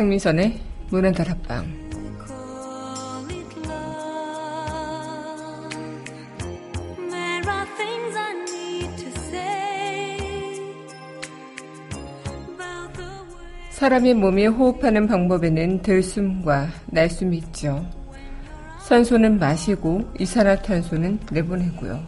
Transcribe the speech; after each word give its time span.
강민선의 0.00 0.58
문화다락방 0.90 1.59
사람의 13.90 14.14
몸이 14.14 14.46
호흡하는 14.46 15.08
방법에는 15.08 15.82
들숨과 15.82 16.68
날숨이 16.86 17.38
있죠. 17.38 17.84
산소는 18.82 19.40
마시고 19.40 20.12
이산화탄소는 20.16 21.18
내보내고요. 21.32 22.00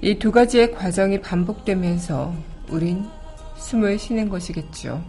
이 0.00 0.18
두 0.18 0.32
가지의 0.32 0.72
과정이 0.72 1.20
반복되면서 1.20 2.32
우린 2.70 3.04
숨을 3.58 3.98
쉬는 3.98 4.30
것이겠죠. 4.30 5.04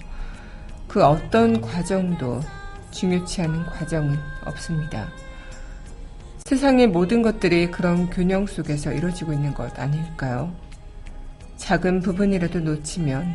그 0.90 1.02
어떤 1.02 1.62
과정도 1.62 2.42
중요치 2.92 3.44
않은 3.44 3.64
과정은 3.68 4.18
없습니다. 4.48 5.08
세상의 6.44 6.88
모든 6.88 7.22
것들이 7.22 7.72
그런 7.72 8.10
균형 8.10 8.46
속에서 8.46 8.92
이루어지고 8.92 9.32
있는 9.32 9.54
것 9.54 9.80
아닐까요? 9.80 10.54
작은 11.56 12.02
부분이라도 12.02 12.60
놓치면 12.60 13.34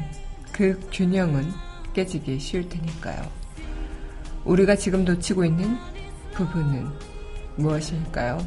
그 0.52 0.78
균형은 0.92 1.73
깨지기 1.94 2.38
쉬울 2.38 2.68
테니까요. 2.68 3.22
우리가 4.44 4.76
지금 4.76 5.04
놓치고 5.04 5.44
있는 5.44 5.78
부분은 6.34 6.88
무엇일까요? 7.56 8.38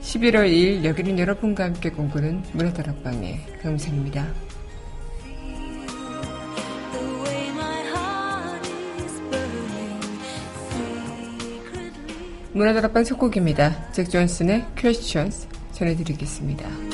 11월 0.00 0.50
2일 0.50 0.84
여기는 0.84 1.18
여러분과 1.18 1.64
함께 1.64 1.90
공부는 1.90 2.42
문화다락방의 2.52 3.58
강우선입니다. 3.62 4.26
문화다락방 12.52 13.02
첫 13.02 13.18
곡입니다. 13.18 13.90
잭 13.90 14.08
존슨의 14.08 14.64
Questions 14.76 15.48
전해드리겠습니다. 15.72 16.93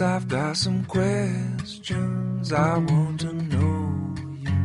I've 0.00 0.28
got 0.28 0.56
some 0.56 0.84
questions 0.84 2.52
I 2.52 2.76
want 2.76 3.20
to 3.20 3.32
know 3.32 4.14
you. 4.40 4.58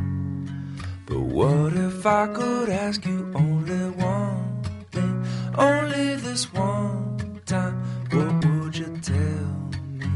But 1.05 1.19
what 1.19 1.73
if 1.73 2.05
I 2.05 2.27
could 2.27 2.69
ask 2.69 3.05
you 3.05 3.31
only 3.35 3.91
one 3.91 4.63
thing? 4.91 5.25
Only 5.57 6.15
this 6.15 6.51
one 6.53 7.39
time. 7.45 7.75
What 8.11 8.45
would 8.45 8.75
you 8.75 8.97
tell 9.01 9.69
me? 9.99 10.07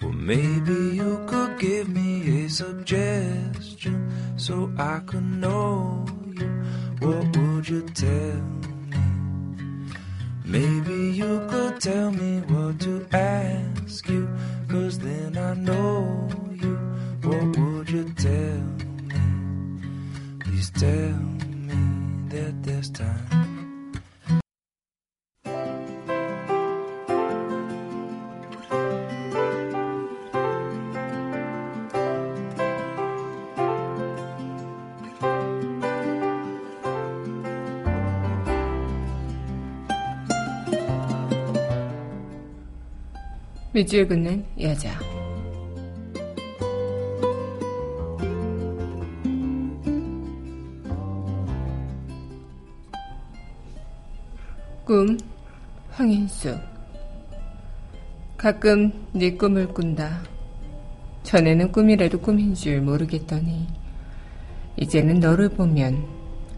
Well, 0.00 0.12
maybe 0.12 0.96
you 0.96 1.24
could 1.28 1.60
give 1.60 1.88
me 1.88 2.44
a 2.44 2.48
suggestion 2.48 4.10
so 4.36 4.72
I 4.78 5.00
could 5.06 5.22
know 5.22 6.06
you. 6.26 6.50
What 6.98 7.36
would 7.36 7.68
you 7.68 7.82
tell 7.90 8.40
me? 8.90 8.98
Maybe 10.44 11.12
you 11.12 11.46
could 11.48 11.80
tell 11.80 12.10
me 12.10 12.40
what 12.40 12.61
밑줄 43.82 44.06
긋는 44.06 44.44
여자. 44.60 44.96
꿈 54.84 55.18
황인숙 55.90 56.60
가끔 58.36 58.92
네 59.12 59.32
꿈을 59.36 59.66
꾼다. 59.66 60.22
전에는 61.24 61.72
꿈이라도 61.72 62.20
꿈인 62.20 62.54
줄 62.54 62.80
모르겠더니 62.82 63.66
이제는 64.76 65.18
너를 65.18 65.48
보면 65.48 66.04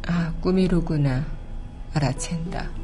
아 0.07 0.35
꿈이로구나 0.43 1.25
알아챈다. 1.95 2.84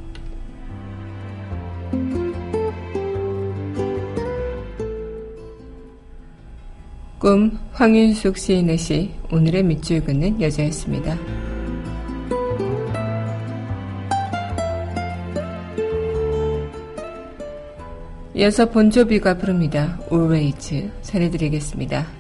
꿈 7.21 7.59
황윤숙 7.73 8.39
시인의 8.39 8.79
시 8.79 9.11
오늘의 9.31 9.63
밑줄 9.65 10.03
긋는 10.03 10.41
여자였습니다. 10.41 11.19
이어서 18.35 18.71
본조비가 18.71 19.37
부릅니다. 19.37 20.01
Always 20.11 20.91
전해드리겠습니다. 21.03 22.20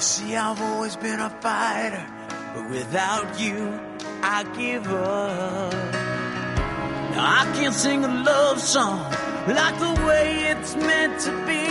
You 0.00 0.04
see, 0.04 0.34
I've 0.34 0.58
always 0.62 0.96
been 0.96 1.20
a 1.20 1.28
fighter, 1.28 2.06
but 2.54 2.70
without 2.70 3.38
you, 3.38 3.78
I 4.22 4.44
give 4.56 4.86
up. 4.86 5.74
Now 7.12 7.40
I 7.40 7.44
can't 7.54 7.74
sing 7.74 8.02
a 8.06 8.08
love 8.08 8.58
song 8.62 9.00
like 9.46 9.78
the 9.78 10.02
way 10.06 10.52
it's 10.52 10.74
meant 10.74 11.20
to 11.26 11.32
be. 11.44 11.68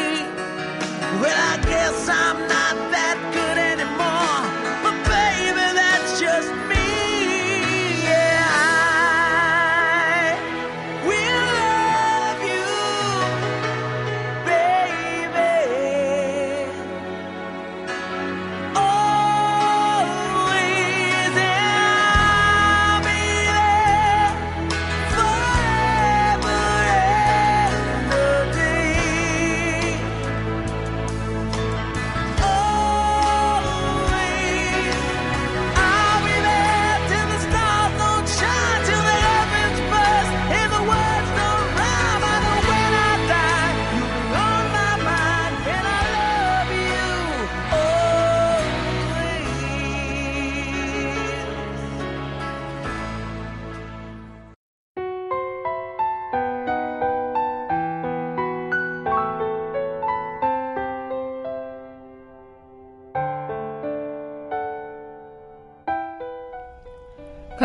Well, 1.21 1.41
I 1.53 1.57
guess 1.63 2.07
I'm 2.07 2.39
not 2.41 2.91
that 2.93 3.17
good 3.33 3.48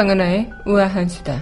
강은하의 0.05 0.51
우아한 0.67 1.09
수다. 1.09 1.41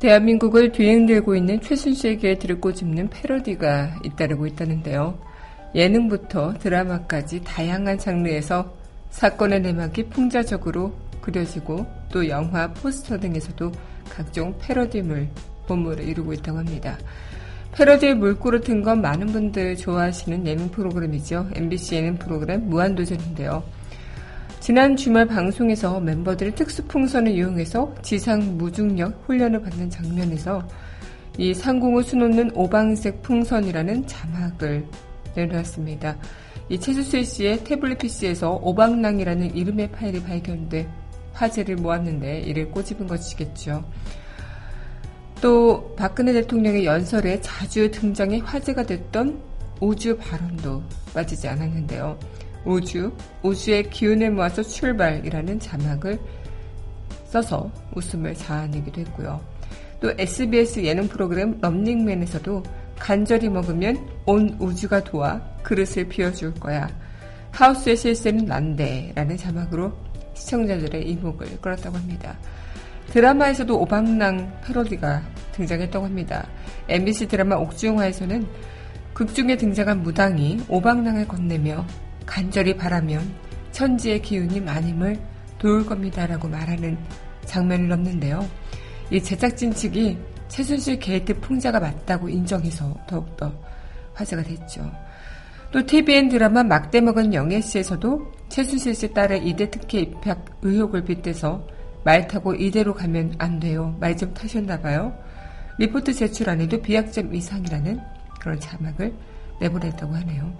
대한민국을 0.00 0.70
뒤행되고 0.70 1.34
있는 1.34 1.62
최순실에게 1.62 2.34
들고짚는 2.34 3.08
패러디가 3.08 4.00
잇따르고 4.04 4.46
있다는데요. 4.48 5.18
예능부터 5.74 6.58
드라마까지 6.58 7.42
다양한 7.42 7.96
장르에서 7.96 8.70
사건의 9.08 9.62
내막이 9.62 10.10
풍자적으로 10.10 10.92
그려지고 11.22 11.86
또 12.12 12.28
영화, 12.28 12.70
포스터 12.70 13.18
등에서도 13.18 13.72
각종 14.10 14.54
패러디물, 14.58 15.26
본물을 15.66 16.06
이루고 16.06 16.34
있다고 16.34 16.58
합니다. 16.58 16.98
패러디의 17.74 18.14
물그릇은 18.14 18.82
건 18.82 19.00
많은 19.00 19.26
분들 19.28 19.76
좋아하시는 19.76 20.46
예능 20.46 20.70
프로그램이죠. 20.70 21.48
MBC 21.54 21.96
예능 21.96 22.16
프로그램 22.16 22.68
무한도전인데요. 22.68 23.64
지난 24.60 24.96
주말 24.96 25.26
방송에서 25.26 25.98
멤버들이 26.00 26.54
특수풍선을 26.54 27.32
이용해서 27.32 27.92
지상 28.00 28.56
무중력 28.56 29.24
훈련을 29.26 29.60
받는 29.60 29.90
장면에서 29.90 30.66
이 31.36 31.52
상공을 31.52 32.04
수놓는 32.04 32.52
오방색 32.54 33.22
풍선이라는 33.22 34.06
자막을 34.06 34.86
내놓았습니다. 35.34 36.16
이 36.68 36.78
최수슬 36.78 37.24
씨의 37.24 37.64
태블릿 37.64 37.98
PC에서 37.98 38.52
오방랑이라는 38.62 39.56
이름의 39.56 39.90
파일이 39.90 40.22
발견돼 40.22 40.88
화제를 41.32 41.76
모았는데 41.76 42.40
이를 42.40 42.70
꼬집은 42.70 43.08
것이겠죠. 43.08 43.84
또 45.44 45.94
박근혜 45.94 46.32
대통령의 46.32 46.86
연설에 46.86 47.38
자주 47.42 47.90
등장해 47.90 48.38
화제가 48.38 48.82
됐던 48.84 49.38
우주 49.78 50.16
발언도 50.16 50.82
빠지지 51.12 51.48
않았는데요. 51.48 52.18
우주, 52.64 53.12
우주의 53.42 53.90
기운을 53.90 54.30
모아서 54.30 54.62
출발이라는 54.62 55.60
자막을 55.60 56.18
써서 57.26 57.70
웃음을 57.94 58.34
자아내기도 58.34 59.02
했고요. 59.02 59.38
또 60.00 60.14
SBS 60.16 60.82
예능 60.82 61.08
프로그램 61.08 61.60
런닝맨에서도 61.60 62.62
간절히 62.98 63.50
먹으면 63.50 63.98
온 64.24 64.56
우주가 64.58 65.04
도와 65.04 65.42
그릇을 65.62 66.08
비워줄 66.08 66.54
거야. 66.54 66.88
하우스의 67.50 67.98
실세는 67.98 68.46
난데 68.46 69.12
라는 69.14 69.36
자막으로 69.36 69.92
시청자들의 70.32 71.06
이목을 71.06 71.60
끌었다고 71.60 71.98
합니다. 71.98 72.34
드라마에서도 73.10 73.78
오방낭 73.78 74.60
패러디가 74.64 75.22
등장했다고 75.52 76.04
합니다. 76.04 76.46
MBC 76.88 77.28
드라마 77.28 77.56
옥중화에서는 77.56 78.46
극중에 79.14 79.56
등장한 79.56 80.02
무당이 80.02 80.64
오방낭을 80.68 81.28
건네며 81.28 81.86
간절히 82.26 82.76
바라면 82.76 83.22
천지의 83.70 84.22
기운이 84.22 84.60
마님을 84.60 85.16
도울 85.58 85.86
겁니다라고 85.86 86.48
말하는 86.48 86.98
장면을 87.44 87.88
넣는데요. 87.88 88.46
이 89.10 89.22
제작진 89.22 89.72
측이 89.72 90.18
최순실 90.48 90.98
게이트 90.98 91.38
풍자가 91.40 91.80
맞다고 91.80 92.28
인정해서 92.28 92.94
더욱더 93.06 93.52
화제가 94.14 94.42
됐죠. 94.42 94.90
또 95.72 95.84
tvN 95.84 96.28
드라마 96.28 96.62
막돼먹은 96.62 97.34
영애씨에서도 97.34 98.32
최순실 98.48 98.94
씨 98.94 99.12
딸의 99.12 99.46
이대 99.46 99.68
특혜 99.70 100.00
입학 100.00 100.44
의혹을 100.62 101.04
빗대서 101.04 101.66
말 102.04 102.28
타고 102.28 102.54
이대로 102.54 102.94
가면 102.94 103.36
안 103.38 103.58
돼요. 103.60 103.96
말 104.00 104.16
좀 104.16 104.32
타셨나 104.34 104.80
봐요. 104.80 105.16
리포트 105.78 106.12
제출 106.12 106.48
안 106.50 106.59
해도 106.59 106.80
B학점 106.80 107.34
이상이라는 107.34 108.00
그런 108.40 108.60
자막을 108.60 109.12
내보냈다고 109.60 110.14
하네요. 110.14 110.52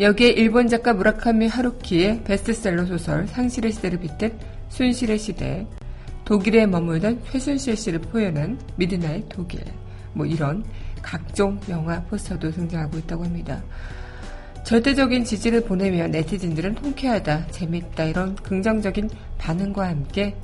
여기에 0.00 0.30
일본 0.30 0.66
작가 0.66 0.94
무라카미 0.94 1.46
하루키의 1.46 2.24
베스트셀러 2.24 2.86
소설 2.86 3.26
상실의 3.28 3.72
시대를 3.72 4.00
빗댄 4.00 4.38
순실의 4.70 5.18
시대, 5.18 5.66
독일에 6.24 6.64
머물던 6.64 7.22
최순실 7.30 7.76
씨를 7.76 8.00
표현한 8.00 8.58
Midnight 8.76 9.28
독일, 9.28 9.60
뭐 10.14 10.24
이런 10.24 10.64
각종 11.02 11.60
영화 11.68 12.00
포스터도 12.04 12.50
등장하고 12.50 12.98
있다고 12.98 13.24
합니다. 13.24 13.62
절대적인 14.64 15.24
지지를 15.24 15.62
보내며 15.64 16.08
네티즌들은 16.08 16.76
통쾌하다, 16.76 17.48
재밌다 17.48 18.04
이런 18.04 18.36
긍정적인 18.36 19.10
반응과 19.38 19.88
함께 19.88 20.36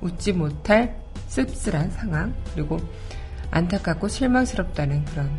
웃지 0.00 0.32
못할 0.32 0.96
씁쓸한 1.28 1.90
상황 1.90 2.34
그리고 2.54 2.78
안타깝고 3.50 4.08
실망스럽다는 4.08 5.04
그런 5.06 5.30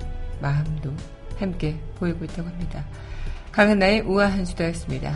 마음도 0.42 0.94
함께 1.38 1.78
보이고 1.96 2.26
있다고 2.26 2.50
합니다. 2.50 2.86
강한나의 3.52 4.02
우아한 4.02 4.46
수다였습니다. 4.46 5.14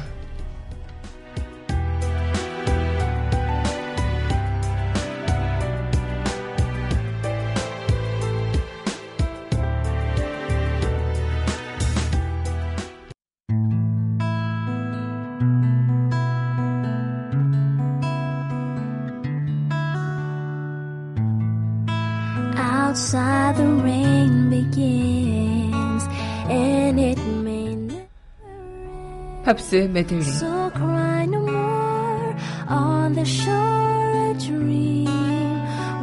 팝스 29.56 29.76
메들리 29.94 30.20
so 30.22 30.70
cry 30.74 31.24
no 31.24 31.40
more 31.40 32.36
on 32.68 33.14
the 33.14 33.24
shore 33.24 34.30
a 34.30 34.38
dream 34.38 35.08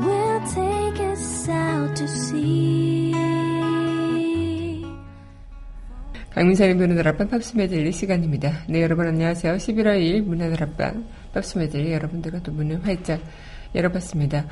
will 0.01 0.41
take 0.49 0.99
us 1.11 1.51
out 1.51 1.95
to 1.95 2.05
sea 2.05 3.13
강민선의 6.31 6.77
문화다락방 6.77 7.29
팝스 7.29 7.59
메들리 7.59 7.93
시간입니다. 7.93 8.65
네 8.71 8.81
여러분 8.81 9.07
안녕하세요. 9.07 9.57
11월 9.57 10.01
2일 10.01 10.23
문화다락방 10.23 11.05
팝스 11.35 11.59
메들리 11.59 11.93
여러분들과 11.93 12.41
또 12.43 12.53
문을 12.53 12.87
활짝 12.87 13.21
열어봤습니다. 13.75 14.47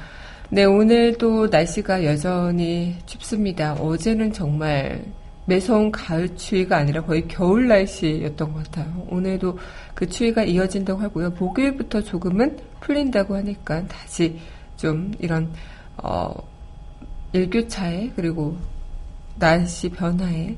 네, 0.51 0.65
오늘 0.65 1.17
또 1.17 1.47
날씨가 1.47 2.05
여전히 2.05 2.97
춥습니다. 3.07 3.75
어제는 3.75 4.35
정말 4.35 5.05
매서운 5.47 5.91
가을 5.91 6.37
추위가 6.37 6.77
아니라 6.77 7.03
거의 7.03 7.27
겨울 7.27 7.67
날씨였던 7.69 8.53
것 8.53 8.65
같아요. 8.65 9.07
오늘도 9.09 9.59
그 9.95 10.09
추위가 10.09 10.45
이어진다고 10.45 11.01
하고요. 11.01 11.31
목요일부터 11.31 12.03
조금은 12.03 12.59
풀린다고 12.81 13.37
하니까 13.37 13.87
다시 13.87 14.39
좀 14.77 15.13
이런 15.19 15.53
어, 15.97 16.33
일교차에 17.33 18.13
그리고 18.15 18.57
날씨 19.39 19.89
변화에 19.89 20.57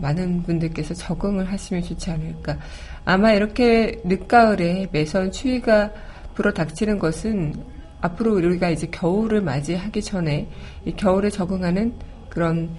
많은 0.00 0.42
분들께서 0.42 0.94
적응을 0.94 1.50
하시면 1.50 1.82
좋지 1.82 2.10
않을까. 2.10 2.58
아마 3.04 3.32
이렇게 3.32 4.00
늦가을에 4.04 4.88
매서운 4.92 5.30
추위가 5.30 5.90
불어 6.34 6.52
닥치는 6.52 6.98
것은 6.98 7.54
앞으로 8.00 8.34
우리가 8.34 8.70
이제 8.70 8.86
겨울을 8.88 9.40
맞이하기 9.42 10.02
전에 10.02 10.48
이 10.84 10.92
겨울에 10.92 11.30
적응하는 11.30 11.94
그런 12.28 12.70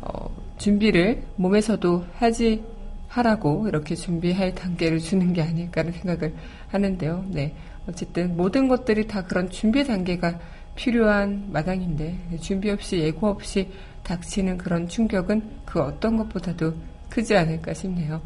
어, 0.00 0.43
준비를 0.58 1.22
몸에서도 1.36 2.04
하지 2.14 2.64
하라고 3.08 3.68
이렇게 3.68 3.94
준비할 3.94 4.54
단계를 4.54 4.98
주는 4.98 5.32
게 5.32 5.42
아닐까라는 5.42 5.98
생각을 5.98 6.34
하는데요. 6.68 7.24
네. 7.28 7.54
어쨌든 7.88 8.36
모든 8.36 8.66
것들이 8.66 9.06
다 9.06 9.24
그런 9.24 9.50
준비 9.50 9.84
단계가 9.84 10.38
필요한 10.74 11.48
마당인데 11.52 12.38
준비 12.40 12.70
없이 12.70 12.98
예고 12.98 13.28
없이 13.28 13.68
닥치는 14.02 14.58
그런 14.58 14.88
충격은 14.88 15.42
그 15.64 15.80
어떤 15.80 16.16
것보다도 16.16 16.74
크지 17.08 17.36
않을까 17.36 17.74
싶네요. 17.74 18.20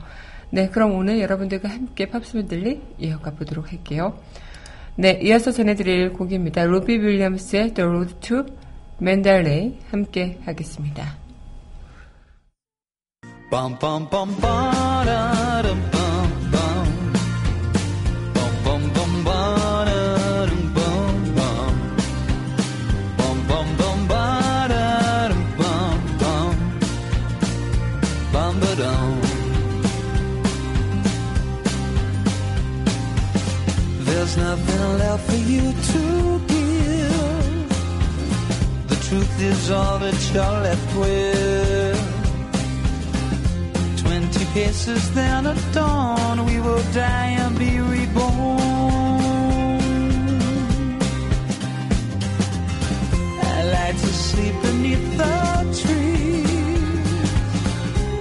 네, 0.51 0.69
그럼 0.69 0.95
오늘 0.95 1.21
여러분들과 1.21 1.69
함께 1.69 2.07
팝스맨들리 2.07 2.81
이어가 2.99 3.33
보도록 3.33 3.71
할게요. 3.71 4.19
네, 4.97 5.21
이어서 5.23 5.53
전해드릴 5.53 6.15
곡입니다. 6.15 6.65
로비 6.65 6.99
윌리엄스의 6.99 7.75
The 7.75 7.89
Road 7.89 8.15
to 8.21 8.45
Mandalay 9.01 9.79
함께 9.91 10.39
하겠습니다. 10.45 11.28
Bum 13.51 13.79
bum 13.81 14.05
bum 14.13 14.29
ba 14.43 14.57
da 15.09 15.63
dum 15.63 15.81
bum 15.93 16.31
bum. 16.53 16.89
Bum 18.35 18.53
bum 18.65 18.83
bum 18.95 19.13
ba 19.25 19.41
da 19.89 20.47
dum 20.51 20.65
bum 20.77 21.35
bum. 21.37 21.75
Bum 23.19 23.39
bum 23.49 23.69
bum 23.81 23.99
ba 24.11 24.25
da 24.73 25.29
dum 25.31 25.45
bum 25.59 26.01
bum. 26.21 26.57
Bum 28.35 28.55
ba 28.61 28.73
dum 28.83 29.21
There's 34.09 34.37
nothing 34.37 34.99
left 34.99 35.25
for 35.31 35.41
you 35.53 35.67
to 35.91 36.03
give. 36.53 37.69
The 38.91 38.99
truth 39.09 39.41
is 39.41 39.71
all 39.71 39.99
that 40.01 40.19
you're 40.35 40.61
left 40.69 40.97
with 40.97 41.48
kisses, 44.53 45.13
then 45.15 45.47
at 45.47 45.61
dawn 45.73 46.45
we 46.47 46.61
will 46.61 46.83
die 46.93 47.31
and 47.43 47.59
be 47.59 47.81
reborn. 47.81 48.59
I 53.55 53.59
like 53.77 53.97
to 53.97 54.13
sleep 54.29 54.55
beneath 54.63 55.07
the 55.17 55.39
trees. 55.83 57.09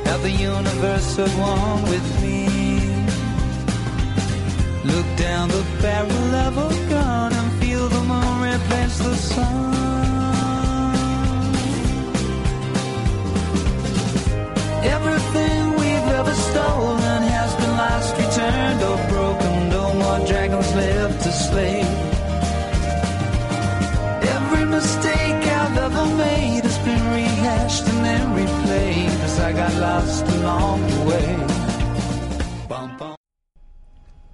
Have 0.07 0.21
the 0.21 0.31
universe 0.31 1.19
at 1.19 1.31
one 1.53 1.81
with 1.91 2.07
me. 2.21 2.37
Look 4.91 5.07
down 5.17 5.49
the 5.49 5.65
barrel 5.81 6.35
of 6.47 6.66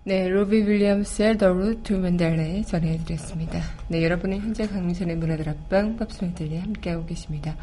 네, 0.05 0.27
로비 0.27 0.67
윌리엄스의 0.67 1.37
The 1.37 1.53
Road 1.53 1.83
to 1.83 1.95
Mandalay 1.95 2.65
전해드렸습니다. 2.65 3.61
네, 3.87 4.03
여러분은 4.03 4.41
현재 4.41 4.67
강민선의 4.67 5.15
문화다락방 5.15 5.95
팝스메들리 5.95 6.57
함께하고 6.57 7.05
계십니다. 7.05 7.55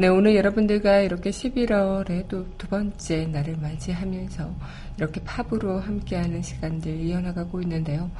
네, 0.00 0.08
오늘 0.08 0.34
여러분들과 0.34 1.00
이렇게 1.00 1.28
11월의 1.28 2.26
또 2.26 2.46
두 2.56 2.66
번째 2.68 3.26
날을 3.26 3.58
맞이하면서 3.58 4.54
이렇게 4.96 5.20
팝으로 5.24 5.78
함께하는 5.78 6.40
시간들 6.40 7.00
이어나가고 7.00 7.60
있는데요. 7.60 8.10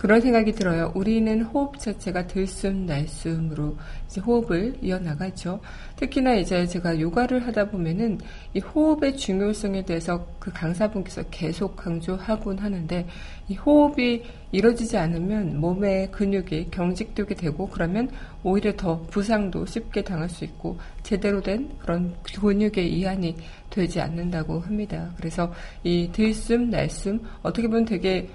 그런 0.00 0.18
생각이 0.22 0.52
들어요. 0.52 0.92
우리는 0.94 1.42
호흡 1.42 1.78
자체가 1.78 2.26
들숨 2.26 2.86
날숨으로 2.86 3.76
이제 4.06 4.18
호흡을 4.22 4.78
이어나가죠. 4.80 5.60
특히나 5.96 6.36
이제 6.36 6.66
제가 6.66 6.98
요가를 6.98 7.46
하다 7.46 7.68
보면은 7.68 8.18
이 8.54 8.60
호흡의 8.60 9.18
중요성에 9.18 9.84
대해서 9.84 10.26
그 10.38 10.50
강사분께서 10.54 11.24
계속 11.30 11.76
강조하곤 11.76 12.60
하는데 12.60 13.06
이 13.48 13.54
호흡이 13.56 14.22
이루어지지 14.52 14.96
않으면 14.96 15.60
몸의 15.60 16.10
근육이 16.12 16.68
경직되게 16.70 17.34
되고 17.34 17.68
그러면 17.68 18.08
오히려 18.42 18.72
더 18.74 19.02
부상도 19.02 19.66
쉽게 19.66 20.02
당할 20.02 20.30
수 20.30 20.44
있고 20.44 20.78
제대로 21.02 21.42
된 21.42 21.68
그런 21.78 22.14
근육의 22.22 22.90
이완이 22.90 23.36
되지 23.68 24.00
않는다고 24.00 24.60
합니다. 24.60 25.12
그래서 25.18 25.52
이 25.84 26.08
들숨 26.10 26.70
날숨 26.70 27.20
어떻게 27.42 27.68
보면 27.68 27.84
되게 27.84 28.30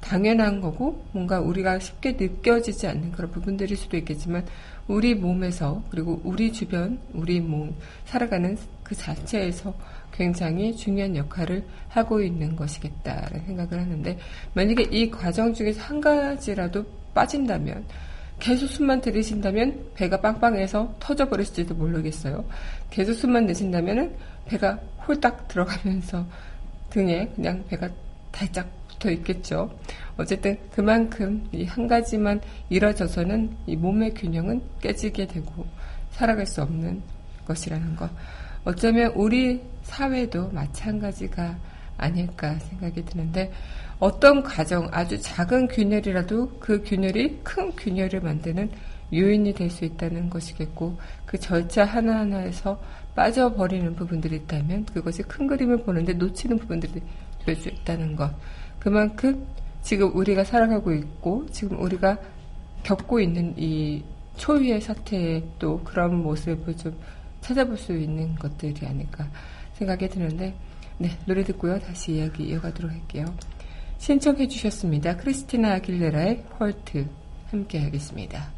당연한 0.00 0.60
거고 0.60 1.04
뭔가 1.12 1.40
우리가 1.40 1.78
쉽게 1.78 2.12
느껴지지 2.12 2.86
않는 2.86 3.12
그런 3.12 3.30
부분들일 3.30 3.76
수도 3.76 3.96
있겠지만 3.96 4.44
우리 4.88 5.14
몸에서 5.14 5.82
그리고 5.90 6.20
우리 6.24 6.52
주변 6.52 6.98
우리 7.12 7.40
몸 7.40 7.74
살아가는 8.06 8.56
그 8.82 8.94
자체에서 8.94 9.74
굉장히 10.12 10.74
중요한 10.74 11.14
역할을 11.16 11.64
하고 11.88 12.20
있는 12.20 12.56
것이겠다라는 12.56 13.46
생각을 13.46 13.80
하는데 13.80 14.18
만약에 14.54 14.82
이 14.90 15.10
과정 15.10 15.54
중에서 15.54 15.80
한 15.80 16.00
가지라도 16.00 16.84
빠진다면 17.14 17.84
계속 18.40 18.66
숨만 18.66 19.02
들이신다면 19.02 19.90
배가 19.94 20.20
빵빵해서 20.20 20.96
터져버릴지도 20.98 21.74
모르겠어요. 21.74 22.44
계속 22.88 23.12
숨만 23.12 23.46
내쉰다면 23.46 24.16
배가 24.46 24.80
홀딱 25.06 25.46
들어가면서 25.46 26.26
등에 26.88 27.30
그냥 27.36 27.62
배가 27.68 27.88
달짝 28.32 28.79
붙어 29.00 29.10
있겠죠. 29.10 29.70
어쨌든 30.16 30.58
그만큼 30.70 31.48
이 31.52 31.64
한 31.64 31.86
가지만 31.86 32.40
이뤄져서는 32.68 33.56
이 33.66 33.76
몸의 33.76 34.14
균형은 34.14 34.60
깨지게 34.80 35.26
되고 35.26 35.66
살아갈 36.10 36.46
수 36.46 36.62
없는 36.62 37.02
것이라는 37.46 37.96
것. 37.96 38.10
어쩌면 38.64 39.12
우리 39.14 39.62
사회도 39.82 40.50
마찬가지가 40.50 41.56
아닐까 41.96 42.58
생각이 42.58 43.04
드는데 43.04 43.50
어떤 43.98 44.42
과정, 44.42 44.88
아주 44.90 45.20
작은 45.20 45.68
균열이라도 45.68 46.58
그 46.58 46.82
균열이 46.82 47.40
큰 47.42 47.70
균열을 47.76 48.20
만드는 48.20 48.70
요인이 49.12 49.54
될 49.54 49.70
수 49.70 49.84
있다는 49.84 50.30
것이겠고 50.30 50.98
그 51.26 51.38
절차 51.38 51.84
하나하나에서 51.84 52.80
빠져버리는 53.14 53.94
부분들이 53.96 54.36
있다면 54.36 54.84
그것이 54.86 55.22
큰 55.22 55.46
그림을 55.46 55.78
보는데 55.78 56.12
놓치는 56.12 56.58
부분들이 56.58 57.02
될 57.44 57.56
수 57.56 57.68
있다는 57.68 58.16
것. 58.16 58.32
그만큼 58.80 59.46
지금 59.82 60.14
우리가 60.14 60.44
살아가고 60.44 60.92
있고 60.92 61.46
지금 61.50 61.80
우리가 61.80 62.18
겪고 62.82 63.20
있는 63.20 63.54
이 63.56 64.02
초유의 64.36 64.80
사태의 64.80 65.44
또 65.58 65.80
그런 65.84 66.22
모습을 66.22 66.76
좀 66.76 66.98
찾아볼 67.40 67.76
수 67.76 67.96
있는 67.96 68.34
것들이 68.36 68.86
아닐까 68.86 69.28
생각이 69.74 70.08
드는데 70.08 70.54
네 70.98 71.10
노래 71.26 71.42
듣고요. 71.44 71.78
다시 71.78 72.12
이야기 72.12 72.44
이어가도록 72.44 72.90
할게요. 72.90 73.24
신청해 73.98 74.48
주셨습니다. 74.48 75.16
크리스티나 75.16 75.74
아길레라의 75.74 76.44
헐트 76.58 77.06
함께 77.50 77.80
하겠습니다. 77.80 78.50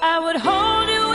I 0.00 0.18
would 0.20 0.40
hold 0.40 0.90
you 0.90 1.07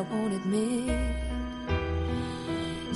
I 0.00 0.02
won't 0.04 0.32
admit. 0.32 0.98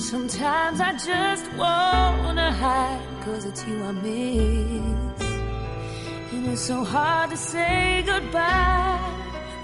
Sometimes 0.00 0.80
I 0.80 0.92
just 0.92 1.52
wanna 1.52 2.50
hide, 2.50 2.98
cause 3.20 3.44
it's 3.44 3.62
you 3.66 3.84
I 3.84 3.92
miss. 3.92 5.22
And 6.32 6.46
it's 6.46 6.62
so 6.62 6.82
hard 6.82 7.28
to 7.28 7.36
say 7.36 8.02
goodbye 8.06 8.98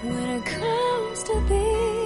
when 0.03 0.29
it 0.37 0.45
comes 0.45 1.23
to 1.23 1.41
this. 1.49 2.00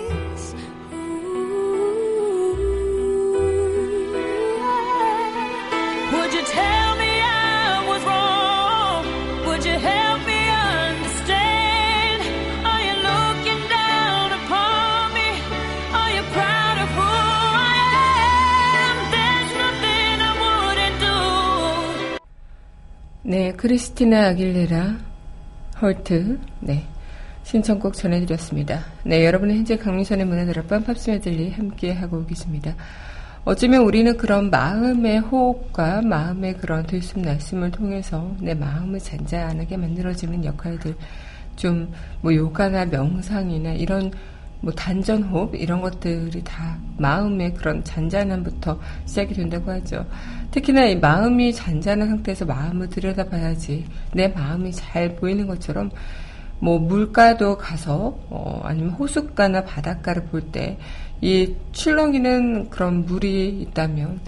네 23.27 23.51
크리스티나 23.53 24.27
아길레라 24.27 24.97
헐트 25.81 26.39
네 26.59 26.83
신청곡 27.41 27.95
전해드렸습니다. 27.95 28.85
네 29.03 29.25
여러분은 29.25 29.55
현재 29.55 29.77
강민선의 29.77 30.27
문화들 30.27 30.59
앞방 30.59 30.83
팝스 30.83 31.09
메들리 31.09 31.49
함께 31.49 31.91
하고 31.91 32.23
계십니다. 32.23 32.75
어쩌면 33.43 33.81
우리는 33.81 34.15
그런 34.15 34.51
마음의 34.51 35.21
호흡과 35.21 36.03
마음의 36.03 36.57
그런 36.57 36.85
들숨 36.85 37.23
날숨을 37.23 37.71
통해서 37.71 38.31
내 38.39 38.53
마음을 38.53 38.99
잔잔하게 38.99 39.75
만들어지는 39.77 40.45
역할들 40.45 40.95
좀 41.55 41.91
뭐 42.21 42.31
요가나 42.35 42.85
명상이나 42.85 43.71
이런 43.71 44.11
뭐 44.61 44.71
단전호흡 44.73 45.55
이런 45.55 45.81
것들이 45.81 46.43
다 46.43 46.77
마음의 46.97 47.53
그런 47.55 47.83
잔잔함부터 47.83 48.79
시작이 49.05 49.33
된다고 49.33 49.71
하죠. 49.71 50.05
특히나 50.55 50.85
이 50.85 50.95
마음이 50.95 51.51
잔잔한 51.51 52.07
상태에서 52.07 52.45
마음을 52.45 52.87
들여다봐야지 52.87 53.85
내 54.13 54.29
마음이 54.29 54.71
잘 54.71 55.17
보이는 55.17 55.47
것처럼 55.47 55.91
뭐 56.59 56.79
물가도 56.79 57.57
가서 57.57 58.17
어 58.29 58.61
아니면 58.63 58.91
호숫가나 58.91 59.65
바닷가를 59.65 60.23
볼 60.27 60.51
때 60.53 60.77
이 61.21 61.55
출렁이는 61.71 62.69
그런 62.69 63.05
물이 63.05 63.61
있다면 63.61 64.19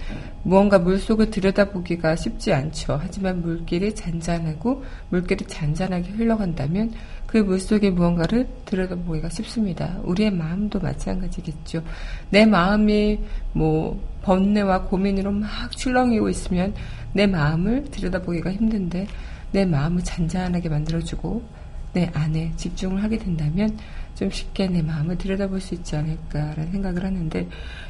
무언가 0.42 0.78
물속을 0.78 1.30
들여다보기가 1.30 2.16
쉽지 2.16 2.52
않죠. 2.52 2.98
하지만 3.00 3.42
물길이 3.42 3.94
잔잔하고 3.94 4.82
물길이 5.10 5.44
잔잔하게 5.46 6.10
흘러간다면 6.12 6.92
그 7.26 7.36
물속에 7.36 7.90
무언가를 7.90 8.48
들여다보기가 8.64 9.28
쉽습니다. 9.28 9.98
우리의 10.02 10.30
마음도 10.30 10.80
마찬가지겠죠. 10.80 11.82
내 12.30 12.46
마음이 12.46 13.20
뭐 13.52 14.02
번뇌와 14.28 14.82
고민으로 14.82 15.32
막 15.32 15.74
출렁이고 15.74 16.28
있으면 16.28 16.74
내 17.14 17.26
마음을 17.26 17.84
들여다보기가 17.90 18.52
힘든데 18.52 19.06
내 19.52 19.64
마음을 19.64 20.04
잔잔하게 20.04 20.68
만들어주고 20.68 21.42
내 21.94 22.10
안에 22.12 22.52
집중을 22.56 23.02
하게 23.02 23.16
된다면 23.16 23.78
좀 24.14 24.30
쉽게 24.30 24.66
내 24.66 24.82
마음을 24.82 25.16
들여다볼 25.16 25.62
수 25.62 25.74
있지 25.74 25.96
않을까라는 25.96 26.72
생각을 26.72 27.04
하는데 27.04 27.48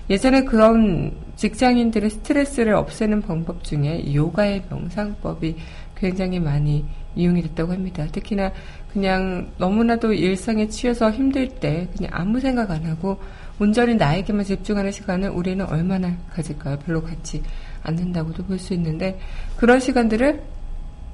예전에 0.09 0.45
그런 0.45 1.13
직장인들의 1.35 2.09
스트레스를 2.09 2.75
없애는 2.75 3.23
방법 3.23 3.65
중에 3.65 4.15
요가의 4.15 4.63
명상법이 4.71 5.57
굉장히 5.97 6.39
많이 6.39 6.85
이용이 7.17 7.43
됐다고 7.43 7.73
합니다. 7.73 8.07
특히나 8.13 8.53
그냥 8.93 9.51
너무나도 9.59 10.13
일상에 10.13 10.69
치여서 10.69 11.11
힘들 11.11 11.49
때 11.49 11.89
그냥 11.97 12.13
아무 12.15 12.39
생각 12.39 12.71
안 12.71 12.85
하고 12.87 13.19
온전히 13.59 13.95
나에게만 13.95 14.45
집중하는 14.45 14.91
시간을 14.93 15.31
우리는 15.31 15.65
얼마나 15.67 16.15
가질까요? 16.31 16.79
별로 16.81 17.03
갖지 17.03 17.43
않는다고도 17.83 18.45
볼 18.45 18.59
수 18.59 18.75
있는데 18.75 19.19
그런 19.57 19.81
시간들을 19.81 20.43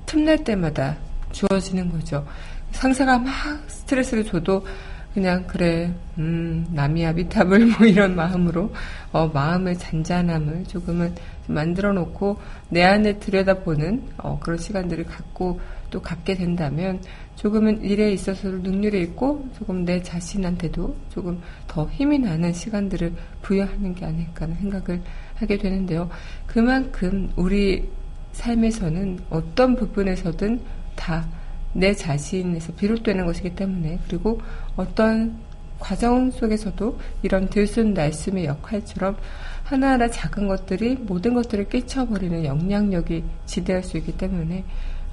틈날 0.07 0.45
때마다 0.45 0.97
주어지는 1.33 1.91
거죠. 1.91 2.27
상사가 2.73 3.19
막 3.19 3.31
스트레스를 3.69 4.25
줘도 4.25 4.67
그냥 5.15 5.47
그래 5.47 5.93
음 6.19 6.67
남이야 6.73 7.13
비탑을 7.15 7.67
뭐 7.79 7.87
이런 7.87 8.17
마음으로 8.17 8.73
어 9.13 9.29
마음의 9.29 9.79
잔잔함을 9.79 10.65
조금은 10.65 11.15
만들어 11.47 11.93
놓고 11.93 12.39
내 12.71 12.83
안에 12.83 13.19
들여다보는 13.21 14.03
어 14.19 14.39
그런 14.41 14.59
시간들을 14.59 15.05
갖고 15.05 15.61
또 15.91 16.03
갖게 16.03 16.35
된다면 16.35 17.01
조금은 17.37 17.83
일에 17.83 18.13
있어서도 18.13 18.59
능률이 18.59 19.03
있고 19.03 19.49
조금 19.59 19.85
내 19.85 20.03
자신한테도 20.03 20.97
조금 21.11 21.41
더 21.67 21.89
힘이 21.91 22.19
나는 22.19 22.53
시간들을 22.53 23.13
부여하는 23.43 23.95
게 23.95 24.07
아닐까 24.07 24.45
하는 24.45 24.57
생각을 24.57 25.03
하게 25.35 25.59
되는데요. 25.59 26.09
그만큼 26.47 27.31
우리 27.37 27.89
삶에서는 28.33 29.19
어떤 29.31 29.77
부분에서든 29.77 30.61
다 30.97 31.45
내 31.75 31.93
자신에서 31.93 32.73
비롯되는 32.75 33.27
것이기 33.27 33.55
때문에 33.55 33.99
그리고 34.07 34.41
어떤 34.77 35.37
과정 35.79 36.31
속에서도 36.31 36.99
이런 37.23 37.51
들숨 37.51 37.93
날숨의 37.93 38.47
역할처럼 38.47 39.17
하나하나 39.65 40.09
작은 40.09 40.47
것들이 40.47 40.95
모든 40.95 41.35
것들을 41.35 41.69
끼쳐버리는 41.69 42.45
영향력이 42.45 43.25
지대할 43.45 43.83
수 43.83 43.99
있기 43.99 44.17
때문에 44.17 44.65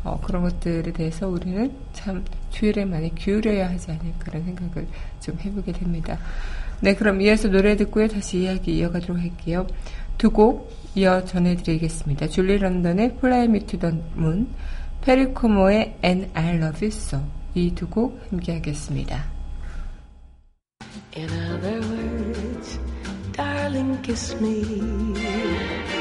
어, 0.03 0.19
그런 0.21 0.43
것들에 0.43 0.91
대해서 0.93 1.27
우리는 1.27 1.71
참 1.93 2.23
주의를 2.49 2.85
많이 2.87 3.13
기울여야 3.13 3.69
하지 3.69 3.91
않을까라는 3.91 4.45
생각을 4.47 4.87
좀 5.19 5.37
해보게 5.39 5.71
됩니다. 5.73 6.17
네, 6.81 6.95
그럼 6.95 7.21
이어서 7.21 7.47
노래 7.49 7.75
듣고요. 7.75 8.07
다시 8.07 8.39
이야기 8.39 8.77
이어가도록 8.77 9.19
할게요. 9.19 9.67
두 10.17 10.29
곡 10.31 10.71
이어 10.95 11.23
전해드리겠습니다. 11.25 12.27
줄리 12.27 12.57
런던의 12.57 13.15
Fly 13.17 13.45
Me 13.45 13.59
to 13.65 13.79
the 13.79 13.95
Moon, 14.17 14.47
페리코모의 15.01 15.97
And 16.03 16.29
I 16.33 16.55
Love 16.57 16.79
You 16.81 16.87
So 16.87 17.19
이 17.55 17.73
두 17.75 17.87
곡 17.89 18.19
함께 18.29 18.53
하겠습니다. 18.53 19.23
In 21.15 21.29
other 21.29 21.79
words, 21.81 22.79
darling, 23.33 24.01
kiss 24.01 24.35
me. 24.41 26.00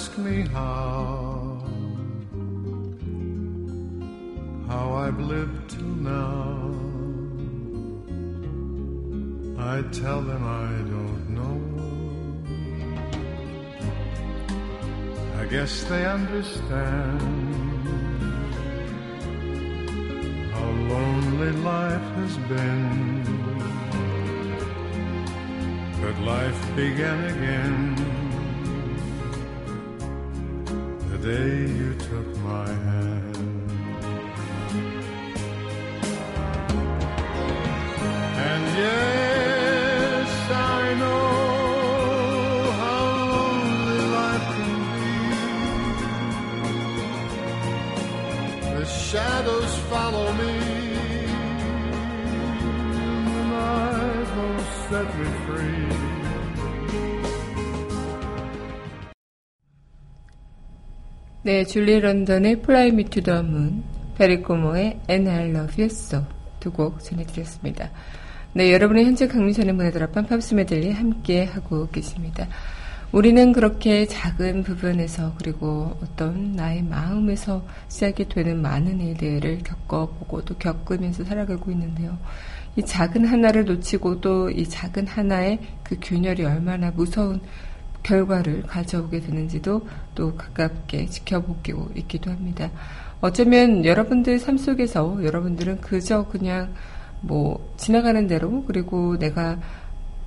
Ask 0.00 0.16
me 0.16 0.40
how, 0.48 1.62
how 4.66 4.94
I've 4.94 5.20
lived 5.20 5.72
till 5.72 5.94
now. 6.16 6.70
I 9.58 9.82
tell 10.02 10.22
them 10.22 10.42
I 10.66 10.72
don't 10.94 11.24
know. 11.38 11.58
I 15.38 15.44
guess 15.54 15.84
they 15.84 16.06
understand 16.06 17.20
how 20.54 20.68
lonely 20.94 21.52
life 21.72 22.08
has 22.20 22.36
been. 22.48 22.88
But 26.00 26.18
life 26.20 26.60
began 26.74 27.18
again 27.34 28.19
the 31.20 31.32
day 31.32 31.72
you 31.72 31.94
took 31.94 32.36
my 32.38 32.66
hand. 32.66 33.29
네, 61.42 61.64
줄리 61.64 62.00
런던의 62.00 62.52
Fly 62.52 62.88
Me 62.88 63.04
to 63.04 63.22
the 63.22 63.38
Moon, 63.40 63.82
페리 64.18 64.51
코모의 64.51 65.00
And 65.08 65.30
I 65.30 65.48
Love 65.50 65.82
You 65.82 65.86
So 65.86 66.22
두 66.60 66.70
곡 66.70 67.02
전해드렸습니다. 67.02 67.90
네, 68.52 68.72
여러분은 68.72 69.06
현재 69.06 69.26
강민선의 69.26 69.72
문화다락방 69.72 70.26
팝스 70.26 70.52
메들리 70.54 70.92
함께 70.92 71.44
하고 71.44 71.88
계십니다. 71.88 72.46
우리는 73.12 73.52
그렇게 73.52 74.06
작은 74.06 74.62
부분에서 74.64 75.34
그리고 75.38 75.96
어떤 76.02 76.52
나의 76.52 76.82
마음에서 76.82 77.64
시작이 77.88 78.28
되는 78.28 78.60
많은 78.60 79.00
일들을 79.00 79.62
겪어보고 79.64 80.44
또 80.44 80.54
겪으면서 80.58 81.24
살아가고 81.24 81.70
있는데요. 81.72 82.18
이 82.76 82.82
작은 82.82 83.24
하나를 83.24 83.64
놓치고 83.64 84.20
또 84.20 84.50
이 84.50 84.68
작은 84.68 85.06
하나의 85.06 85.58
그 85.82 85.96
균열이 86.00 86.44
얼마나 86.44 86.90
무서운 86.90 87.40
결과를 88.02 88.62
가져오게 88.62 89.20
되는지도 89.20 89.86
또 90.14 90.34
가깝게 90.36 91.06
지켜보고 91.06 91.90
있기도 91.96 92.30
합니다. 92.30 92.70
어쩌면 93.20 93.84
여러분들 93.84 94.38
삶 94.38 94.56
속에서 94.56 95.22
여러분들은 95.22 95.80
그저 95.80 96.26
그냥 96.26 96.72
뭐 97.20 97.72
지나가는 97.76 98.26
대로 98.26 98.64
그리고 98.64 99.18
내가 99.18 99.58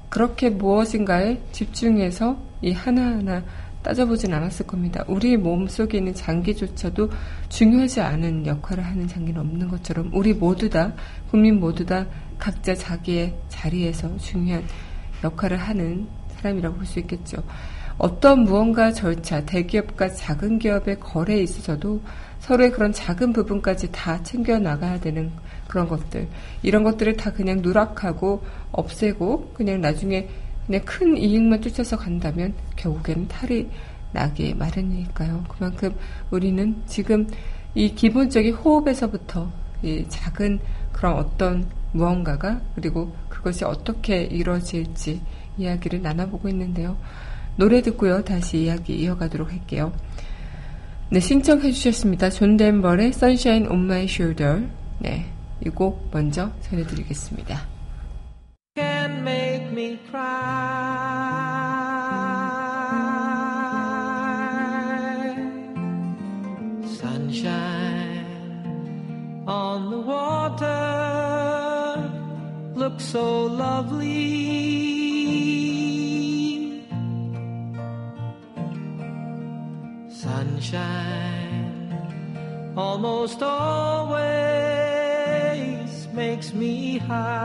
그렇게 0.09 0.49
무엇인가에 0.49 1.41
집중해서 1.51 2.37
이 2.61 2.71
하나하나 2.71 3.43
따져보진 3.81 4.33
않았을 4.33 4.65
겁니다. 4.65 5.03
우리 5.07 5.35
몸 5.35 5.67
속에 5.67 5.97
있는 5.97 6.13
장기조차도 6.13 7.09
중요하지 7.49 8.01
않은 8.01 8.45
역할을 8.45 8.85
하는 8.85 9.07
장기는 9.07 9.39
없는 9.39 9.67
것처럼 9.69 10.11
우리 10.13 10.33
모두 10.33 10.69
다 10.69 10.93
국민 11.29 11.59
모두 11.59 11.85
다 11.85 12.05
각자 12.37 12.73
자기의 12.73 13.35
자리에서 13.49 14.17
중요한 14.17 14.63
역할을 15.23 15.57
하는 15.57 16.07
사람이라고 16.43 16.75
볼 16.75 16.85
수 16.85 16.99
있겠죠. 16.99 17.37
어떤 17.97 18.43
무언가 18.43 18.91
절차, 18.91 19.45
대기업과 19.45 20.09
작은 20.09 20.59
기업의 20.59 20.99
거래에 20.99 21.41
있어서도 21.41 22.01
서로의 22.39 22.71
그런 22.71 22.91
작은 22.91 23.31
부분까지 23.33 23.91
다 23.91 24.21
챙겨 24.23 24.59
나가야 24.59 24.99
되는 24.99 25.31
그런 25.67 25.87
것들. 25.87 26.27
이런 26.61 26.83
것들을 26.83 27.15
다 27.15 27.31
그냥 27.31 27.61
누락하고 27.61 28.43
없애고 28.71 29.53
그냥 29.53 29.79
나중에 29.79 30.27
그냥 30.65 30.81
큰 30.85 31.15
이익만 31.17 31.61
쫓아서 31.61 31.97
간다면 31.97 32.53
결국에는 32.75 33.27
탈이 33.27 33.69
나기 34.11 34.53
마련이니까요. 34.53 35.45
그만큼 35.47 35.95
우리는 36.31 36.75
지금 36.85 37.27
이 37.75 37.93
기본적인 37.93 38.53
호흡에서부터 38.55 39.49
이 39.81 40.05
작은 40.09 40.59
그런 40.91 41.15
어떤 41.15 41.65
무언가가 41.91 42.59
그리고 42.75 43.13
그것이 43.29 43.65
어떻게 43.65 44.23
이루어질지 44.23 45.21
이야기를 45.57 46.01
나눠보고 46.01 46.49
있는데요. 46.49 46.97
노래 47.55 47.81
듣고요. 47.81 48.23
다시 48.23 48.63
이야기 48.63 48.95
이어가도록 49.01 49.51
할게요. 49.51 49.93
네, 51.11 51.19
신청해 51.19 51.71
주셨습니다. 51.71 52.29
존 52.31 52.57
덴버의 52.57 53.09
Sunshine 53.09 53.67
on 53.67 53.83
My 53.85 54.03
Shoulder. 54.05 54.67
네, 54.99 55.25
이 55.65 55.69
곡 55.69 56.09
먼저 56.11 56.51
전해드리겠습니다. 56.61 57.67
can 58.75 59.21
make 59.21 59.71
me 59.71 59.99
cry. 60.09 60.33
Sunshine 66.99 68.25
on 69.47 69.91
the 69.91 69.99
water 69.99 70.67
looks 72.75 73.03
so 73.05 73.45
lovely. 73.45 74.62
Sunshine 80.73 82.73
almost 82.75 83.43
always 83.43 84.17
makes 86.13 86.51
me 86.51 86.97
high. 86.97 87.43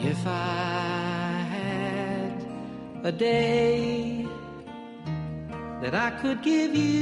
If 0.00 0.24
I 0.26 1.42
had 1.56 2.46
a 3.02 3.10
day 3.10 4.28
that 5.82 5.96
I 5.96 6.10
could 6.20 6.40
give 6.42 6.76
you, 6.76 6.94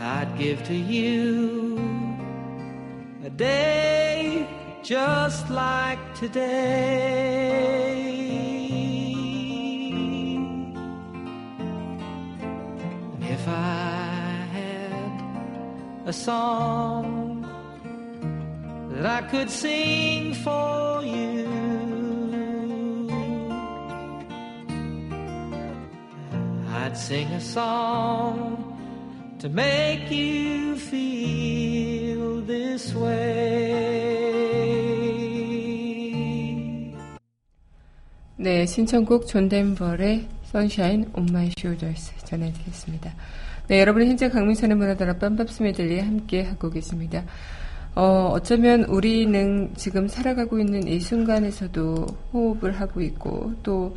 I'd 0.00 0.38
give 0.38 0.64
to 0.68 0.74
you 0.74 1.76
a 3.26 3.28
day 3.28 3.79
just 4.90 5.48
like 5.50 6.02
today. 6.16 6.40
If 13.20 13.42
I 13.46 14.48
had 14.58 15.14
a 16.06 16.12
song 16.12 17.46
that 18.90 19.06
I 19.06 19.22
could 19.30 19.48
sing 19.48 20.34
for 20.34 21.04
you, 21.04 21.46
I'd 26.80 26.96
sing 26.96 27.28
a 27.28 27.40
song 27.40 29.36
to 29.38 29.48
make 29.48 30.10
you 30.10 30.74
feel 30.74 32.40
this 32.40 32.92
way. 32.92 33.29
네, 38.42 38.64
신청곡 38.64 39.26
존 39.26 39.50
덴버의 39.50 40.26
Sunshine 40.46 41.04
on 41.14 41.28
My 41.28 41.50
Shoulders 41.58 42.24
전해드리겠습니다. 42.24 43.12
네, 43.68 43.80
여러분은 43.80 44.08
현재 44.08 44.30
강민선의 44.30 44.78
문화다락방 44.78 45.18
팝스 45.18 45.62
메들리에 45.62 46.00
함께 46.00 46.44
하고 46.44 46.70
계십니다. 46.70 47.22
어, 47.94 48.30
어쩌면 48.32 48.84
우리는 48.84 49.74
지금 49.76 50.08
살아가고 50.08 50.58
있는 50.58 50.88
이 50.88 51.00
순간에서도 51.00 52.06
호흡을 52.32 52.80
하고 52.80 53.02
있고 53.02 53.52
또 53.62 53.94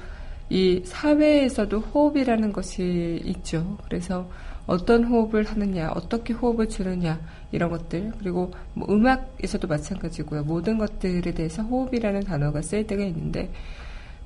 이 0.50 0.82
사회에서도 0.86 1.80
호흡이라는 1.80 2.54
것이 2.54 3.20
있죠. 3.26 3.78
그래서 3.86 4.30
어떤 4.68 5.04
호흡을 5.04 5.46
하느냐, 5.46 5.92
어떻게 5.96 6.34
호흡을 6.34 6.70
주느냐 6.70 7.20
이런 7.52 7.72
것들 7.72 8.12
그리고 8.20 8.52
뭐 8.76 8.88
음악에서도 8.88 9.68
마찬가지고요. 9.68 10.44
모든 10.44 10.78
것들에 10.78 11.34
대해서 11.34 11.64
호흡이라는 11.64 12.22
단어가 12.22 12.62
쓰일 12.62 12.86
때가 12.86 13.04
있는데 13.04 13.52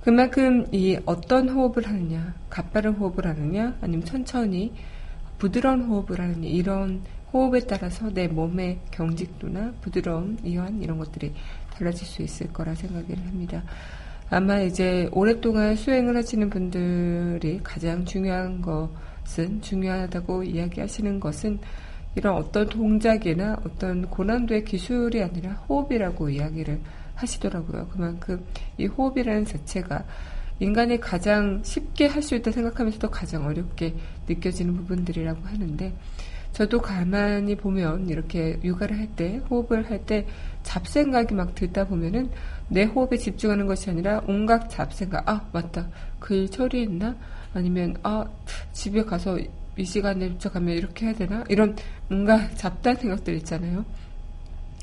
그만큼 0.07 0.65
이 0.71 0.97
어떤 1.05 1.49
호흡을 1.49 1.85
하느냐, 1.85 2.33
가빠른 2.49 2.93
호흡을 2.93 3.27
하느냐, 3.27 3.75
아니면 3.81 4.05
천천히 4.05 4.71
부드러운 5.37 5.81
호흡을 5.81 6.21
하느냐 6.21 6.47
이런 6.47 7.01
호흡에 7.33 7.59
따라서 7.67 8.09
내 8.13 8.29
몸의 8.29 8.79
경직도나 8.91 9.73
부드러움, 9.81 10.37
이완 10.45 10.81
이런 10.81 10.97
것들이 10.97 11.33
달라질 11.73 12.07
수 12.07 12.21
있을 12.21 12.53
거라 12.53 12.73
생각을 12.73 13.17
합니다. 13.17 13.61
아마 14.29 14.61
이제 14.61 15.09
오랫동안 15.11 15.75
수행을 15.75 16.15
하시는 16.15 16.49
분들이 16.49 17.59
가장 17.61 18.05
중요한 18.05 18.61
것은 18.61 19.61
중요하다고 19.61 20.43
이야기하시는 20.43 21.19
것은 21.19 21.59
이런 22.15 22.35
어떤 22.35 22.69
동작이나 22.69 23.57
어떤 23.65 24.09
고난도의 24.09 24.63
기술이 24.63 25.21
아니라 25.21 25.51
호흡이라고 25.67 26.29
이야기를 26.29 26.79
하시더라고요. 27.17 27.87
그만큼 27.89 28.45
이 28.77 28.85
호흡이라는 28.85 29.45
자체가 29.45 30.05
인간이 30.59 30.99
가장 30.99 31.61
쉽게 31.63 32.07
할 32.07 32.21
수 32.23 32.35
있다 32.35 32.51
생각하면서도 32.51 33.09
가장 33.11 33.45
어렵게 33.45 33.95
느껴지는 34.27 34.75
부분들이라고 34.77 35.45
하는데 35.45 35.93
저도 36.53 36.81
가만히 36.81 37.55
보면 37.55 38.09
이렇게 38.09 38.59
육아를 38.63 38.97
할 38.97 39.07
때 39.15 39.37
호흡을 39.49 39.89
할 39.89 40.05
때 40.05 40.25
잡생각이 40.63 41.33
막 41.35 41.53
들다 41.53 41.85
보면은 41.85 42.31
내 42.69 42.83
호흡에 42.85 43.17
집중하는 43.17 43.67
것이 43.67 43.89
아니라 43.89 44.21
온갖 44.27 44.67
잡생각. 44.69 45.27
아 45.29 45.47
맞다. 45.53 45.87
그 46.19 46.33
일 46.33 46.49
처리했나? 46.49 47.15
아니면 47.53 47.95
아 48.03 48.25
집에 48.73 49.03
가서 49.03 49.37
이 49.77 49.85
시간에 49.85 50.29
도착하면 50.29 50.75
이렇게 50.75 51.05
해야 51.05 51.13
되나? 51.13 51.43
이런 51.49 51.75
뭔가 52.09 52.49
잡다한 52.55 52.97
생각들 52.97 53.35
있잖아요. 53.37 53.85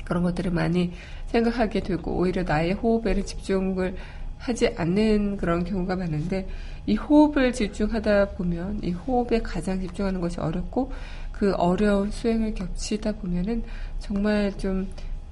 그런 0.05 0.23
것들을 0.23 0.51
많이 0.51 0.93
생각하게 1.35 1.81
되고 1.81 2.15
오히려 2.15 2.43
나의 2.43 2.73
호흡에 2.73 3.21
집중을 3.21 3.95
하지 4.37 4.73
않는 4.77 5.37
그런 5.37 5.63
경우가 5.63 5.95
많은데 5.95 6.47
이 6.85 6.95
호흡을 6.95 7.51
집중하다 7.51 8.29
보면 8.29 8.81
이 8.83 8.91
호흡에 8.91 9.39
가장 9.41 9.81
집중하는 9.81 10.21
것이 10.21 10.39
어렵고 10.39 10.91
그 11.31 11.53
어려운 11.53 12.11
수행을 12.11 12.53
겹치다 12.53 13.13
보면은 13.13 13.63
정말 13.99 14.57
좀 14.57 14.87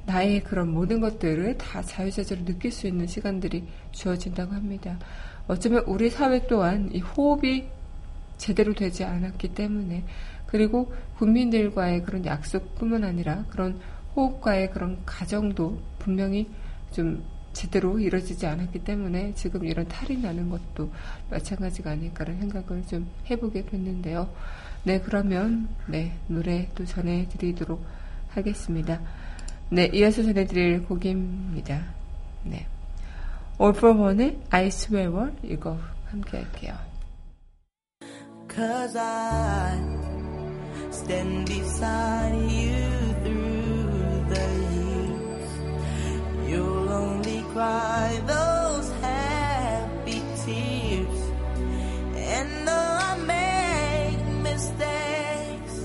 나의 0.05 0.43
그런 0.43 0.73
모든 0.73 0.99
것들을 0.99 1.57
다 1.57 1.81
자유자재로 1.81 2.43
느낄 2.43 2.71
수 2.71 2.87
있는 2.87 3.07
시간들이 3.07 3.63
주어진다고 3.91 4.53
합니다. 4.53 4.97
어쩌면 5.47 5.83
우리 5.85 6.09
사회 6.09 6.45
또한 6.47 6.89
이 6.91 6.99
호흡이 6.99 7.65
제대로 8.37 8.73
되지 8.73 9.05
않았기 9.05 9.53
때문에 9.53 10.03
그리고 10.47 10.91
국민들과의 11.17 12.03
그런 12.03 12.25
약속뿐만 12.25 13.03
아니라 13.03 13.45
그런 13.49 13.79
호흡과의 14.15 14.71
그런 14.71 15.01
가정도 15.05 15.79
분명히 15.99 16.49
좀 16.91 17.23
제대로 17.53 17.99
이루어지지 17.99 18.45
않았기 18.45 18.83
때문에 18.83 19.33
지금 19.35 19.63
이런 19.65 19.87
탈이 19.87 20.17
나는 20.17 20.49
것도 20.49 20.91
마찬가지가 21.29 21.91
아닐까라는 21.91 22.39
생각을 22.41 22.85
좀 22.87 23.07
해보게 23.29 23.65
됐는데요. 23.65 24.29
네, 24.83 24.99
그러면, 24.99 25.69
네, 25.87 26.17
노래 26.27 26.67
또 26.75 26.83
전해드리도록 26.83 27.83
하겠습니다. 28.29 28.99
네, 29.69 29.89
이어서 29.93 30.23
전해드릴 30.23 30.83
곡입니다. 30.83 31.83
네. 32.43 32.67
All 33.61 33.75
for 33.75 33.97
One의 33.97 34.39
I 34.49 34.67
Swear 34.67 35.15
Word 35.15 35.37
이거 35.43 35.77
함께 36.07 36.37
할게요. 36.37 36.75
Cause 38.53 38.97
I 38.97 39.79
stand 40.91 41.45
beside 41.45 42.35
you 42.35 43.13
through 43.23 43.52
the 44.33 44.47
years. 44.77 45.49
You'll 46.49 46.89
only 46.89 47.41
cry 47.53 48.21
those 48.25 48.87
happy 49.01 50.21
tears. 50.43 51.19
And 52.35 52.67
though 52.67 52.97
I 53.09 53.13
make 53.35 54.21
mistakes, 54.49 55.75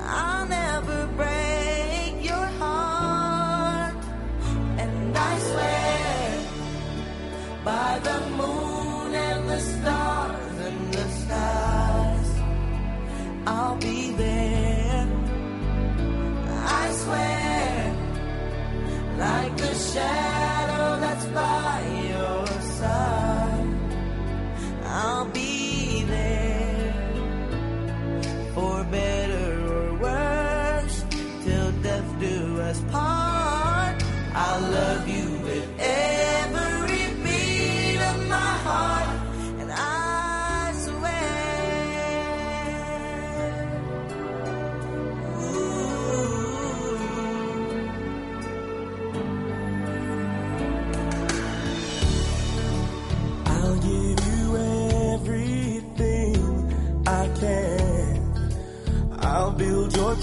I'll 0.00 0.46
never 0.46 1.06
break 1.20 2.12
your 2.30 2.46
heart. 2.62 4.02
And 4.82 5.16
I 5.16 5.32
swear 5.50 6.40
by 7.64 7.90
the 8.08 8.18
moon 8.38 9.14
and 9.14 9.48
the 9.48 9.60
stars 9.60 10.56
and 10.68 10.80
the 10.94 11.06
skies, 11.20 12.30
I'll 13.46 13.76
be 13.76 14.12
there. 14.12 14.43
Like 19.24 19.60
a 19.60 19.74
shadow 19.74 21.00
that's 21.00 21.26
by 21.36 21.63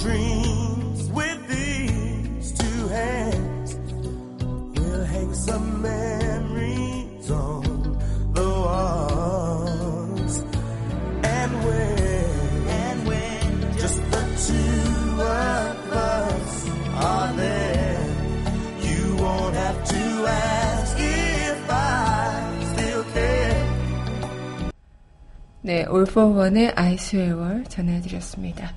dreams 0.01 1.11
with 1.11 1.49
these 1.49 2.53
two 2.53 2.89
hands. 2.89 3.77
We'll 4.79 5.05
hang 5.05 5.35
some 5.35 5.83
memories 5.83 7.31
on 7.31 7.63
the 8.33 8.49
walls. 8.65 10.35
And 11.23 11.51
when, 11.65 12.69
and 12.83 13.07
when 13.07 13.79
just 13.79 14.01
the 14.11 14.25
two 14.49 15.23
of 15.23 15.93
us 15.93 16.69
are 16.95 17.33
there, 17.35 18.07
you 18.81 19.17
won't 19.17 19.57
have 19.57 19.85
to 19.85 20.03
ask 20.27 20.97
if 20.99 21.71
I 21.71 22.75
still 22.75 23.05
care. 23.13 23.67
네, 25.63 25.85
All 25.89 26.07
for 26.07 26.33
One의 26.33 26.73
I 26.77 26.97
Swear 26.97 27.37
Word 27.37 27.69
전해드렸습니다. 27.69 28.73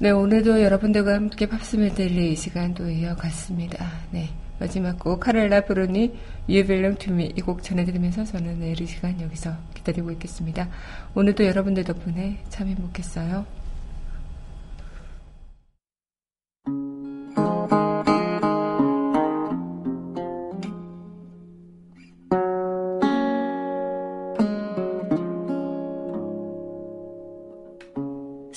네, 0.00 0.10
오늘도 0.10 0.62
여러분들과 0.62 1.14
함께 1.14 1.46
팝스메 1.46 1.94
델리 1.94 2.30
이 2.30 2.36
시간도 2.36 2.88
이어갔습니다. 2.88 3.84
네, 4.12 4.28
마지막 4.60 4.96
곡 4.96 5.18
카렐라 5.18 5.62
브루니 5.62 6.14
to 6.98 7.12
Me 7.12 7.32
이곡 7.36 7.64
전해드리면서 7.64 8.22
저는 8.22 8.60
내일 8.60 8.80
이 8.80 8.86
시간 8.86 9.20
여기서 9.20 9.56
기다리고 9.74 10.12
있겠습니다. 10.12 10.68
오늘도 11.16 11.44
여러분들 11.44 11.82
덕분에 11.82 12.38
참 12.48 12.68
행복했어요. 12.68 13.44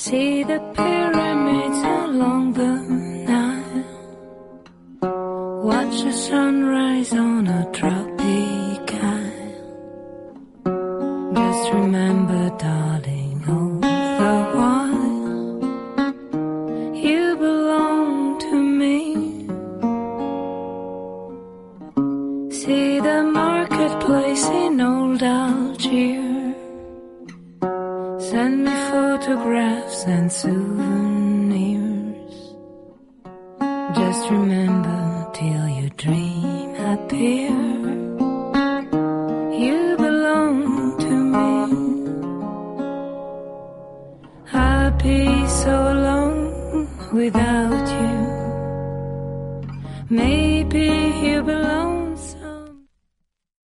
See 0.03 0.41
the 0.41 0.59
pyramids 0.73 1.81
along 1.99 2.53
the 2.53 2.73
Nile. 3.29 3.85
Watch 5.63 6.01
the 6.01 6.11
sunrise 6.11 7.13
on 7.13 7.45
a 7.45 7.71
tropic 7.71 8.10